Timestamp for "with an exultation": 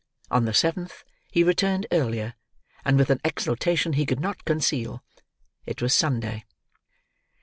2.97-3.93